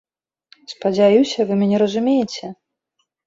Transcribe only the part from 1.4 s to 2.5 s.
вы мяне разумееце!